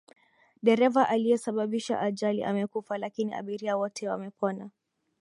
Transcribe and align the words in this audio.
Dereva 0.63 1.07
aliyesababisha 1.09 1.99
ajali 1.99 2.43
amekufa 2.43 2.97
lakini 2.97 3.33
abiria 3.33 3.77
wote 3.77 4.09
wamepona. 4.09 4.69